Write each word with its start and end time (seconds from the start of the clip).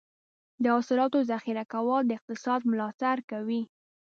د 0.63 0.65
حاصلاتو 0.75 1.19
ذخیره 1.31 1.63
کول 1.73 2.01
د 2.05 2.11
اقتصاد 2.17 2.61
ملاتړ 2.71 3.17
کوي. 3.31 3.61